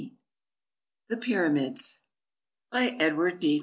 AFRICA 0.01 0.15
The 1.09 1.17
Pyramids 1.17 1.99
By 2.71 2.97
EDWARD 2.99 3.39
D. 3.39 3.59